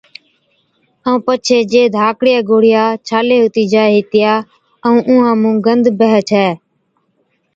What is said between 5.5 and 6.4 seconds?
گند بيهَي